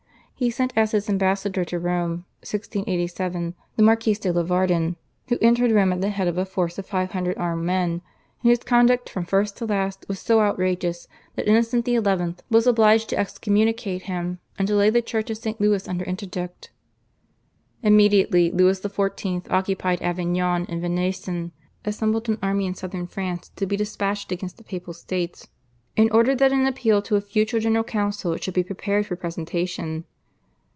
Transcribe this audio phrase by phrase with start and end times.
[0.43, 4.95] He sent as his ambassador to Rome (1687) the Marquis de Lavardin,
[5.27, 7.89] who entered Rome at the head of a force of five hundred armed men,
[8.41, 11.99] and whose conduct from first to last was so outrageous that Innocent XI.
[12.49, 16.71] was obliged to excommunicate him, and to lay the Church of Saint Louis under interdict.
[17.83, 19.45] Immediately Louis XIV.
[19.51, 21.51] occupied Avignon and Venaissin,
[21.85, 25.49] assembled an army in Southern France to be despatched against the Papal States,
[25.95, 30.03] and ordered that an appeal to a future General Council should be prepared for presentation.